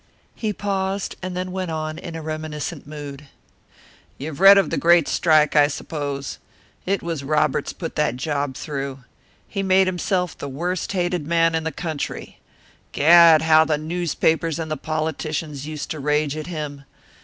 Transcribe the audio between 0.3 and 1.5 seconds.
He paused, and